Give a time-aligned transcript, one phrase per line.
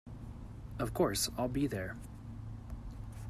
[0.79, 1.95] Of course, I’ll be there!